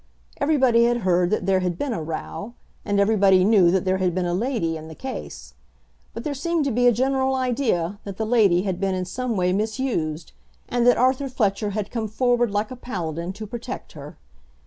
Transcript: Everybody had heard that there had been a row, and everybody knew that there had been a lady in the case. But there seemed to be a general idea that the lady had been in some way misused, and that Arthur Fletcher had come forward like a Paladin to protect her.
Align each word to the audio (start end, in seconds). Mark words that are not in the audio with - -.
Everybody 0.37 0.85
had 0.85 1.01
heard 1.05 1.29
that 1.29 1.45
there 1.45 1.59
had 1.59 1.77
been 1.77 1.93
a 1.93 2.01
row, 2.01 2.55
and 2.83 2.99
everybody 2.99 3.43
knew 3.43 3.69
that 3.69 3.85
there 3.85 3.99
had 3.99 4.15
been 4.15 4.25
a 4.25 4.33
lady 4.33 4.75
in 4.75 4.87
the 4.87 4.95
case. 4.95 5.53
But 6.15 6.23
there 6.23 6.33
seemed 6.33 6.65
to 6.65 6.71
be 6.71 6.87
a 6.87 6.91
general 6.91 7.35
idea 7.35 7.99
that 8.03 8.17
the 8.17 8.25
lady 8.25 8.63
had 8.63 8.79
been 8.79 8.95
in 8.95 9.05
some 9.05 9.37
way 9.37 9.53
misused, 9.53 10.31
and 10.67 10.87
that 10.87 10.97
Arthur 10.97 11.29
Fletcher 11.29 11.69
had 11.77 11.91
come 11.91 12.07
forward 12.07 12.49
like 12.49 12.71
a 12.71 12.75
Paladin 12.75 13.31
to 13.33 13.45
protect 13.45 13.91
her. 13.91 14.17